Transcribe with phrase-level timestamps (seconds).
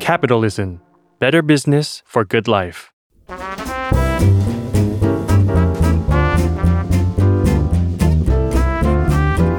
[0.00, 0.80] Capitalism
[1.18, 2.78] Better Business for Good Life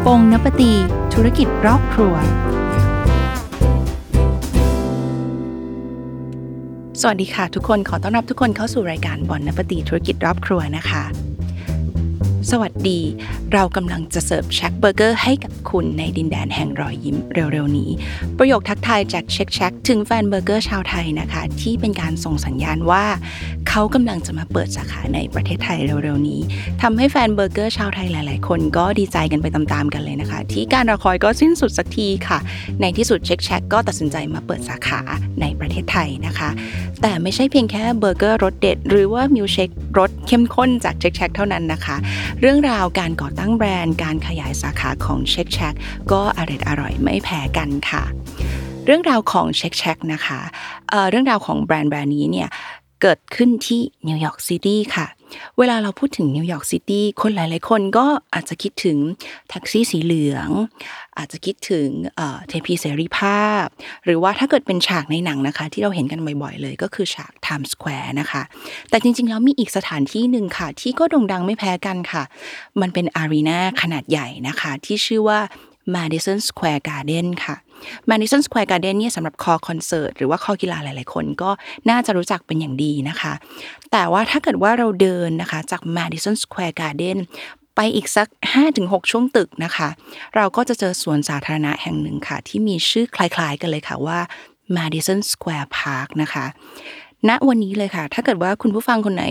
[0.05, 0.71] ปงนปตี
[1.13, 2.15] ธุรกิจรอบครัว
[7.01, 11.03] สวัสดีค่ะทุกคนขอต้อนรับทุกคนเข้าสู่รายการบอนนปตีธุรกิจรอบครัวนะคะ
[12.49, 12.99] สวัสดี
[13.53, 17.89] เรากำลังจะเสิร์ฟแช็คเบอร์เกอร์ให้กับคุณในดินแดนแห่งรอยยิ้มเร็วๆนี้
[18.37, 23.05] ประโยคทักทายจาก Shake Shack ถึงแฟนเบอร์เกอร์ชาวไทยนะคะ ที่เป็นการส่งสัญญาณว่า
[23.73, 26.39] เขากำลังจะมาเปิดสาขาในประเทศไทยเร็วๆนี้
[26.81, 32.39] ทำให้แฟนเบอร์เกอร์ชาวไทยหลาย ๆ คนก็ดีใจกันไปตามๆกันเลยนะคะ ที่การรอคอยก็สิ้นสุดสักทีค่ะ
[32.81, 34.99] ในที่สุด Shake Shack ก็ตัดสินใจมาเปิดสาขา
[35.41, 36.49] ในประเทศไทยนะคะ
[37.01, 41.95] แต่ไม่ใช่เพียงแค่เบอร์เกอร์รสเด็ด หรือว่ามิลเชครสเข้มข้นจาก Shake Shack เท่านั้นนะคะ
[42.41, 45.73] เรื่องราวการก่อตั้งแบรนด์การขยายสาขาของ Shake Shack
[46.11, 48.03] ก็อร่อยอร่อยไม่แพ้กันค่ะ
[48.85, 52.49] เรื่องราวของ Shake Shack นะคะเรื่องราวของแบรนด์แบรนด์นี้เนี่ย
[53.01, 55.07] เกิดขึ้นที่นิวยอร์กซิตี้ค่ะ
[55.57, 58.97] เวลาเราพูดถึงนิวยอร์กซิตี้คนหลายๆ คนก็อาจจะคิดถึง
[59.49, 60.49] แท็กซี่สีเหลือง
[61.17, 63.65] อาจจะคิดถึงเทพีเสรีภาพ
[64.05, 68.41] หรือว่าถ้าเกิดเป็นฉากในหนังนะคะ ที่เราเห็นกันบ่อยๆ เลยก็คือฉากไทม์สแควร์นะคะ
[68.89, 72.23] แต่จริงๆ แล้วมีอีกสถานที่หนึ่งค่ะ ที่ก็โด่งดังไม่แพ้กันค่ะ
[72.81, 75.39] มันเป็นอารีนาขนาดใหญ่นะคะ ที่ชื่อว่า
[75.95, 77.55] Madison Square Garden ค่ะ
[78.09, 81.49] Madison Square Garden เนี่ยสำหรับคอคอนเสิร์ตหรือว่าคอกีฬาหลาย ๆ คนก็
[81.89, 83.33] น่าจะรู้จักเป็นอย่างดีนะคะ
[83.91, 87.17] แต่ว่าถ้าเกิดว่าเราเดินนะคะจาก Madison Square Garden
[87.75, 88.27] ไปอีกสัก
[88.69, 89.89] 5-6 ช่วงตึกนะคะ
[90.35, 94.19] เราก็จะเจอสวนสาธารณะแห่งหนึ่งค่ะ ที่มีชื่อคล้าย ๆ กันเลยค่ะว่า
[94.75, 96.45] Madison Square Park นะคะ
[97.29, 99.25] ณวันนี้เลยค่ะ ถ้าเกิดว่าคุณผู้ฟังคนไหน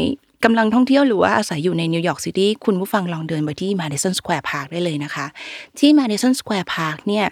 [0.44, 5.26] กำลังท่องเที่ยวหรือว่าอาศัยอยู่ในนิวยอร์กซิตี้คุณผู้ฟังลองเดินไปที่ Madison Square Park ได้เลยนะคะ
[5.78, 7.26] ที่ Madison Square Park เนี่ย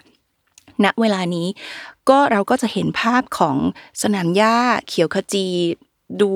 [0.83, 1.47] ณเวลานี้
[2.09, 3.57] ก็เราก็จะเห็นภาพของ
[4.01, 4.55] สนามหญ้า
[4.87, 5.47] เขียวขจี
[6.21, 6.31] ดู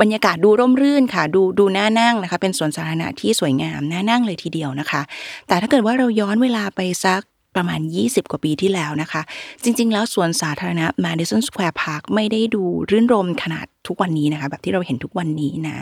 [0.00, 5.02] บรรยากาศดูร่มรื่นค่ะ ดูดูน่านั่งนะคะ เป็นสวนสาธารณะที่สวยงามน่านั่งเลยทีเดียวนะคะ
[5.48, 7.20] แต่ถ้าเกิดว่าเราย้อนเวลาไปสัก
[7.54, 9.22] ประมาณ 20 กว่าปีที่แล้วนะคะ
[9.62, 15.76] จริง ๆ แล้วสวนสาธารณะ Madison Square Park ไม่ได้ดูรื่นรมขนาดทุกวันนี้นะคะ แบบที่เราเห็นทุกวันนี้นะ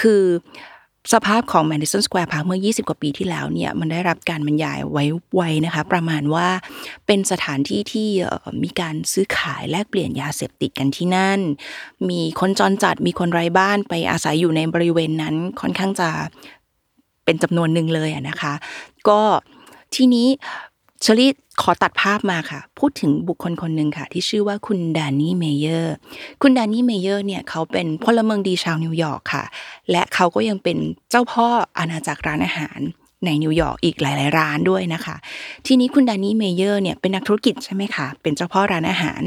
[0.00, 0.22] คือ
[1.12, 6.48] สภาพของ Madison Square Park เมื่อ 20 กว่าปีที่แล้วเนี่ยมันได้รับการบรรยายไว้ไวนะคะ ประมาณว่า
[7.06, 8.08] เป็นสถานที่ที่
[8.62, 11.40] มีการซื้อขายแลกเปลี่ยนยาเสพติดกันที่นั่น
[12.10, 16.08] มีคนจรจัดมีคนไร้บ้านไปอาศัยอยู่ในบริเวณนั้นค่อนข้างจะ
[17.24, 18.54] เป็นจำนวนหนึ่งเลยนะคะ
[19.08, 19.20] ก็
[19.94, 20.28] ทีนี้
[21.02, 21.30] เชลี่
[21.62, 25.94] ขอตัดภาพมาค่ะ พูดถึงบุคคลคนหนึ่งค่ะ ที่ชื่อว่าคุณแดนนี่เมเยอร์
[26.42, 29.44] คุณแดนนี่เมเยอร์เนี่ยเขาเป็นพลเมืองดีชาวนิวยอร์กค่ะ
[29.90, 30.78] และเขาก็ยังเป็น
[31.10, 31.46] เจ้าพ่อ
[31.78, 32.80] อาณาจักรร้านอาหาร
[33.24, 35.16] ในนิวยอร์กอีกหลาย ๆ ร้านด้วยนะคะ
[35.66, 39.20] ทีนี้คุณแดนนี่เมเยอร์เนี่ยเป็นนักธุรกิจใช่ไหมคะ เป็นเจ้าพ่อร้านอาหาร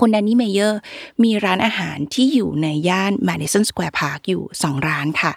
[0.00, 0.80] คุณแดนนี่เมเยอร์
[1.24, 5.32] มีร้านอาหารที่อยู่ในย่าน Madison Square Park อยู่ 2 ร้านค่ะ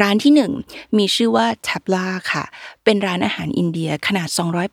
[0.00, 0.32] ร้านที่
[0.66, 2.44] 1 มีชื่อว่า t a b l a ค่ะ
[2.84, 4.28] เป็นร้านอาหารอินเดียขนาด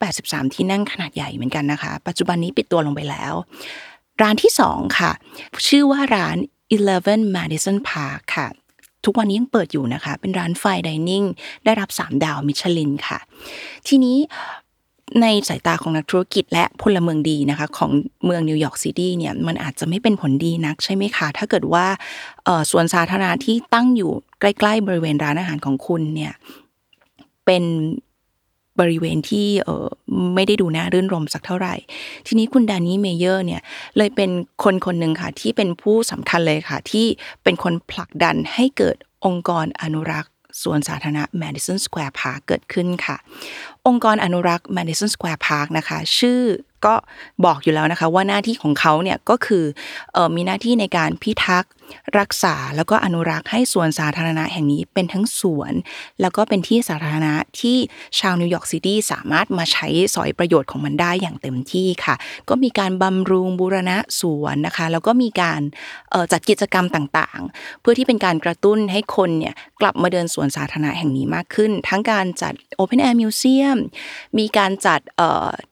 [0.06, 3.34] 283 ที่นั่งขนาดใหญ่เหมือนกันนะคะ ปัจจุบันนี้ปิดตัวลงไปแล้ว
[4.22, 5.12] ร้านที่ 2 ค่ะ
[5.68, 6.38] ชื่อว่าร้าน
[6.86, 8.48] 11 Madison Park ค่ะ
[9.06, 11.24] ทุกวันนี้ยังเปิดอยู่นะคะ เป็นร้าน fine dining
[11.66, 13.20] ได้รับ 3 ดาวมิชลินค่ะ
[13.88, 14.18] ทีนี้
[15.22, 17.92] ในสายตาของนักธุรกิจและพลเมืองดีนะคะของ
[18.26, 21.86] เมืองนิวยอร์กซิตี้เนี่ยมันอาจจะไม่เป็นผลดีนักใช่ไหมคะ ถ้าเกิดว่า
[22.72, 26.34] สวนสาธารณะที่ตั้งอยู่ใกล้ๆ บริเวณร้านอาหารของคุณเนี่ย
[27.46, 27.64] เป็น
[28.80, 29.48] บริเวณที่
[30.36, 31.76] ไม่ได้ดูน่ารื่นรมสักเท่าไหร่
[32.28, 33.62] ทีนี้คุณดานี่เมเยอร์เนี่ย
[33.98, 34.30] เลยเป็น
[34.64, 37.06] คนคนหนึ่งค่ะที่เป็นผู้สำคัญเลยค่ะ ที่
[37.44, 43.18] เป็นคนผลักดันให้เกิดองค์กรอนุรักษ์สวนสาธารณะ Madison Square Park เกิดขึ้นค่ะ
[43.88, 46.42] องค์กรอนุรักษ์ Madison Square Park นะคะ ชื่อ
[46.86, 46.96] ก็
[47.46, 49.64] บอกอยู่แล้วนะคะ ว่าหน้าที่ของเขาเนี่ยก็คือ
[50.36, 51.72] มีหน้าที่ในการพิทักษ์
[52.20, 55.74] รักษาแล้วก็อนุรักษ์ให้สวนสาธารณะแห่งนี้เป็นทั้งสวน
[56.22, 57.78] แล้วก็เป็นที่สาธารณะที่
[58.20, 62.16] ชาวนิวยอร์กซิตี้สามารถมาใช้สอยประโยชน์ของมันได้อย่างเต็มที่ค่ะ
[62.50, 65.62] ก็มีการบำรุงบูรณะสวนนะคะ แล้วก็มีการ
[66.32, 73.78] จัดกิจกรรมต่างๆ เพื่อที่เป็นการกระตุ้นให้คนเนี่ยกลับมาเดินสวนสาธารณะแห่งนี้มากขึ้น ทั้งการจัด Open Air Museum
[74.38, 75.00] มีการจัด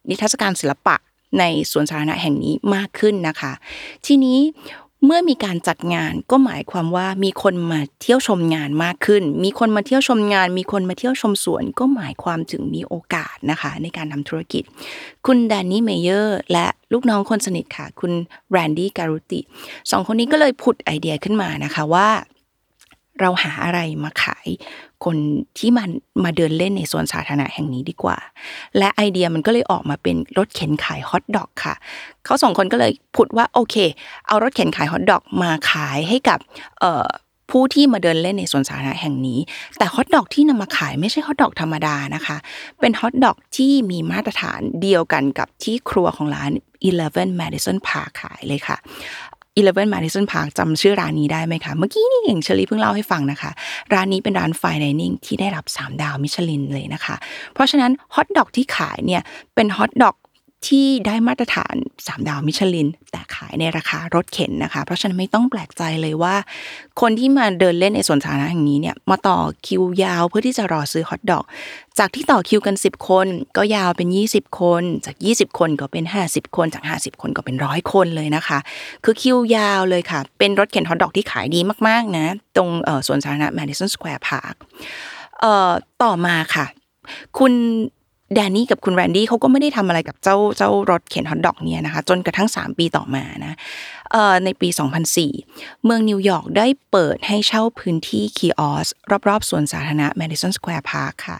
[0.09, 0.95] นิทรรศการศิลปะ
[1.39, 3.53] ในสวนสาธารณะแห่งนี้มากขึ้นนะคะ
[4.05, 4.39] ทีนี้
[5.05, 14.63] เมื่อมีการจัดงานก็หมายความว่ามีคนมาเที่ยวชมงานมากขึ้น มีคนมาเที่ยวชมงาน มีคนมาเที่ยวชมสวน ก็หมายความถึงมีโอกาสนะคะ ในการทำธุรกิจ
[15.25, 18.11] คุณแดนนี่เมเยอร์และลูกน้องคนสนิทค่ะ คุณ
[18.51, 19.39] แรนดี้การุติ
[19.91, 22.09] สองคนนี้ก็เลยผุดไอเดียขึ้นมานะคะว่า
[23.19, 24.48] เราหาอะไรมาขาย
[25.06, 25.18] คน
[25.57, 25.89] ที่มัน
[26.24, 28.18] มาเดินเล่นในสวนสาธารณะแห่งนี้ดีกว่า
[28.77, 31.75] และไอเดียมันก็เลยออกมาเป็นรถเข็นขายฮอทดอกค่ะ
[32.25, 33.75] เขาสองคนก็เลยพุดว่าโอเค
[34.27, 36.39] เอารถเข็นขายฮอทดอกมาขายให้กับ
[37.51, 39.39] ผู้ที่มาเดินเล่นในสวนสาธารณะแห่งนี้
[39.77, 42.38] แต่ฮอทดอกที่นำมาขายไม่ใช่ฮอทดอกธรรมดานะคะ
[42.80, 46.51] เป็นฮอทดอกที่มีมาตรฐานเดียวกันกับที่ครัวของร้าน
[47.00, 48.77] 11 Madison Park ขายเลยค่ะ
[49.57, 53.51] 11 Madison Park จำชื่อร้านนี้ได้ไหมคะ เมื่อกี้นี่เองเชลีเพิ่งเล่าให้ฟังนะคะ
[53.94, 57.16] ร้านนี้เป็นร้านไฟดิเนิ่งที่ได้รับ 3 ดาวมิชลินเลยนะคะ
[57.54, 59.22] เพราะฉะนั้นฮอทดอกที่ขายเนี่ย
[59.56, 60.16] เป็นฮอทดอก
[60.67, 66.35] ที่ได้มาตรฐาน 3 ดาวมิชลิน แต่ขายในราคารถเข็นนะคะ เพราะฉะนั้นไม่ต้องแปลกใจเลยว่า
[67.01, 71.44] คนที่มาเดินเล่นในสวนสาธารณะแห่งนี้เนี่ยมาต่อคิวยาวเพื่อที่จะรอซื้อฮอทดอก
[72.00, 73.27] จากที่ต่อคิวกัน 10 คน
[73.57, 78.59] ก็ยาวเป็น 20 คน จาก 20 คนก็เป็น 50 คนจาก 50 คนก็เป็นร้อยคนเลยนะคะ
[79.03, 82.69] คือคิวยาวเลยค่ะ เป็นรถเข็นฮอทดอกที่ขายดีมากๆนะ ตรง
[83.07, 84.55] สวนสาธารณะ Madison Square Park
[86.03, 86.65] ต่อมาค่ะ
[87.38, 87.53] คุณ
[88.35, 93.53] แดนนี่กับคุณแรนดี้เขาก็ไม่ได้ทำอะไรกับเจ้าเจ้ารถเข็นฮอทดอกเนี่ยนะคะจนกระทั่ง 3 ปีต่อมานะ
[94.11, 94.69] เอ่อในปี
[95.25, 98.88] 2004 เมืองนิวยอร์กได้เปิดให้เช่าพื้นที่ kiosk
[99.27, 101.37] รอบๆสวนสาธารณะ Madison Square Park ค่ะ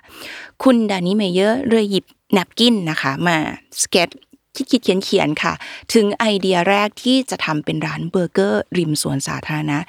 [0.64, 3.38] คุณดานี่เมเยอร์เลยหยิบ napkin นะคะมา
[3.84, 4.10] สเก็ต
[4.56, 5.54] คิดคิดเขียนเขียนค่ะ
[5.94, 9.80] ถึงไอเดียแรกที่จะทำเป็นร้านเบอร์เกอร์ริมสวนสาธารณะ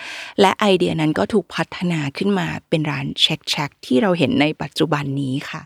[0.41, 5.61] และไอเดียนั้นก็ถูกพัฒนาขึ้นมาเป็นร้าน Shake Shack ที่เราเห็นในปัจจุบันนี้ค่ะ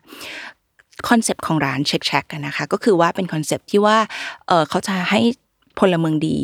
[1.08, 3.98] คอนเซปต์ของร้าน Shake Shack นะคะก็คือว่าเป็นคอนเซปต์ที่ว่า
[4.68, 5.20] เขาจะให้
[5.78, 6.38] พลเมืองดี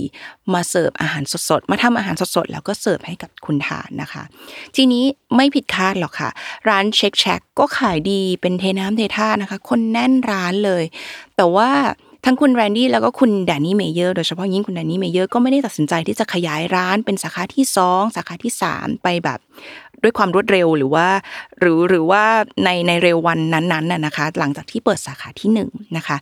[0.55, 4.23] มาเสิร์ฟอาหารสดๆ มาทำอาหารสดๆ แล้วก็เสิร์ฟให้กับคุณทานนะคะ
[4.77, 5.05] ทีนี้
[5.37, 6.31] ไม่ผิดคาดหรอกค่ะ
[6.69, 10.85] ร้าน Shake Shack ก็ขายดีเป็นเทน้ำเทท่านะคะ คนแน่นร้านเลย
[11.37, 11.71] แต่ว่า
[12.27, 19.41] ทั้งคุณแรนดี้แล้วก็คุณแดนนี่เมเยอร์โดยเฉพาะยิ่งคุณแดนนี่เมเยอร์ก็ไม่ได้ตัดสินใจที่จะขยายร้านเป็นสาขาที่ 2 สาขาที่ 3 ไปแบบ
[20.03, 21.07] ด้วยความรวดเร็วหรือว่า
[21.61, 22.23] หรือหรือว่า
[22.65, 26.17] ในในเร็ววันนั้นๆน่ะนะคะ หลังจากที่เปิดสาขาที่1นะคะ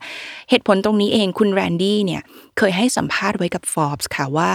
[0.49, 2.21] เหตุผลตรงนี้เองคุณแรนดี้เนี่ย
[2.57, 4.51] เคยให้สัมภาษณ์ไว้กับ Forbes ค่ะว่า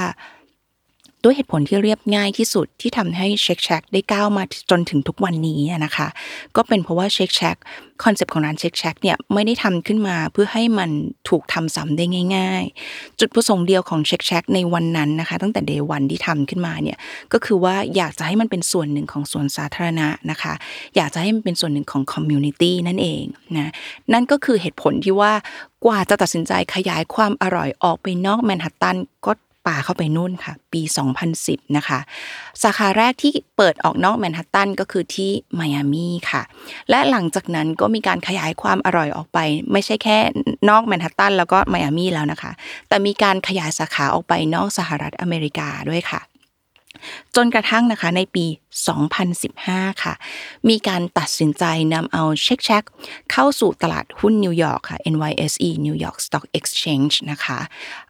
[1.25, 6.09] ด้วยเหตุผลที่เรียบง่ายที่สุดที่ทำให้ Shake Shack ได้ก้าวมาจนถึงทุกวันนี้นะคะ
[6.57, 7.57] ก็เป็นเพราะว่า Shake Shack
[8.05, 10.91] คอนเซปต์ของร้าน Shake Shack เนี่ยไม่ได้ทำขึ้นมาเพื่อให้มัน
[11.29, 12.05] ถูกทำซ้ำได้
[12.37, 16.99] ง่าย ๆ จุดประสงค์เดียวของ Shake Shack ในวันนั้นนะคะ ตั้งแต่ day one ที่ทำขึ้นมาเนี่ย
[17.33, 20.55] ก็คือว่าอยากจะให้มันเป็นส่วนหนึ่งของสวนสาธารณะนะคะ
[20.97, 23.25] อยากจะให้มันเป็นส่วนหนึ่งของ community นั่นเอง
[23.57, 23.71] นะ
[24.13, 25.33] นั่นก็คือเหตุผลที่ว่า
[25.85, 29.33] กว่าจะตัดสินใจขยายความอร่อยออกไปนอกแมนฮัตตันก็
[29.67, 30.83] ปาเข้าไปนู่นค่ะ ปี
[31.29, 31.99] 2010 นะคะ
[32.63, 36.43] สาขาแรกที่เปิดออกนอกแมนฮัตตันก็คือที่ไมอามีค่ะ
[36.91, 39.39] และหลังจากนั้นก็มีการขยายความอร่อยออกไป
[39.73, 40.19] ไม่ใช่แค่
[40.71, 42.53] นอกแมนฮัตตันแล้วก็ไมอามีแล้วนะคะ
[42.89, 46.23] แต่มีการขยายสาขาออกไปนอกสหรัฐอเมริกาด้วยค่ะ
[47.37, 48.45] จนกระทั่งนะคะในปี
[49.25, 50.15] 2015 ค่ะ
[50.69, 51.65] มีการตัดสินใจ
[51.95, 52.85] นำเอาเช็คแช็ก
[53.33, 57.59] เข้าสู่ตลาดหุ้นนิวยอร์กค่ะ NYSE New York Stock Exchange นะคะ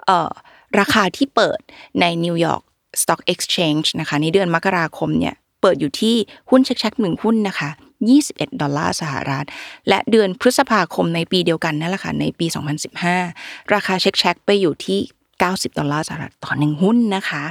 [0.07, 0.31] เอ่อ
[0.79, 1.61] ราคาที่เปิด
[2.01, 2.63] ใน New York
[3.01, 6.17] Stock Exchange นะคะในเดือนมกราคมเนี่ยเปิดอยู่ที่
[6.51, 7.71] หุ้น Shake Shack หนึ่งหุ้นนะคะ
[8.15, 9.45] 21 ดอลลาร์สหรัฐ
[9.89, 12.47] และเดือนพฤษภาคมในปีเดียวกันนั่นแหละค่ะในปี
[13.11, 14.99] 2015 ราคา Shake Shack ไปอยู่ที่
[15.39, 17.45] 90 ดอลลาร์สหรัฐต่อหนึ่งหุ้นนะคะ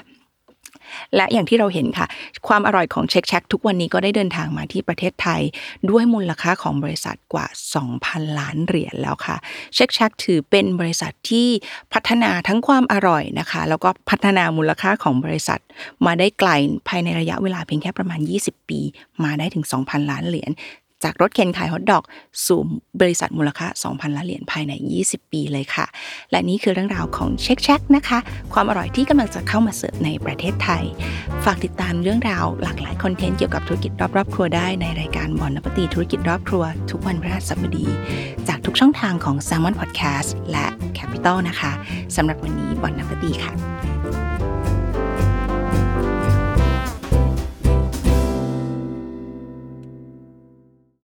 [1.16, 2.07] และอย่างที่เราเห็นค่ะ
[2.48, 5.42] ความอร่อยของ Shake Shack ทุกวันนี้ก็ได้เดินทางมาที่ประเทศไทย
[5.90, 7.48] ด้วยมูลค่าของบริษัทกว่า
[7.92, 9.38] 2,000 ล้านเหรียญแล้วค่ะ
[9.75, 11.48] เช็คแช็กถือเป็นบริษัทที่
[11.94, 15.60] พัฒนาทั้งความอร่อยนะคะ แล้วก็พัฒนามูลค่าของบริษัท
[16.06, 16.50] มาได้ไกล
[16.88, 18.79] ภายในระยะเวลาเพียงแค่ประมาณ 20 ปี
[19.24, 20.51] มาได้ถึง 2,000 ล้านเหรียญ
[21.03, 22.03] จากรถเข็นขายฮอทดอก
[22.45, 22.62] สู่
[23.01, 25.86] บริษัทมูลค่า 2,000ล้านเหรียญภายใน 20 ปีเลยค่ะ
[26.31, 28.19] และนี่คือเรื่องราวของเช็คแช็กนะคะ
[28.53, 30.83] ความอร่อยที่กำลังจะเข้ามาเสิร์ฟในประเทศไทย
[31.45, 37.86] ฝากติดตามเรื่องราวหลากหลายคอนเทนต์เกี่ยวกับธุรกิจรอบรอบครัวได้ในรายการบอลนปตีธุรกิจรอบครัว ทุกวันพฤหัสบดี
[38.48, 40.65] จากทุกช่องทางของ s ซ l m o n Podcast และ
[40.98, 41.72] Capital นะคะ
[42.15, 43.92] สำหรับวันนี้บอลนปตีค่ะ